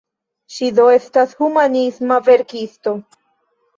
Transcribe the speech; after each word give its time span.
Ŝi 0.53 0.69
do 0.77 0.85
estas 0.93 1.37
humanisma 1.41 2.21
verkisto. 2.31 2.95